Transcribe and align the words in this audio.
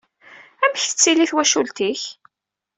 Amek 0.63 0.81
tettili 0.83 1.25
twacult-ik? 1.29 2.01